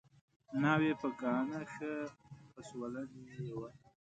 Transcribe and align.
ناوې 0.61 0.91
په 1.01 1.07
ګاڼه 1.19 1.61
ښه 1.73 1.91
پسوللې 2.53 3.53
وه 3.57 3.69